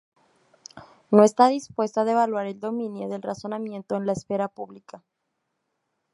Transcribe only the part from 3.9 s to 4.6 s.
en la esfera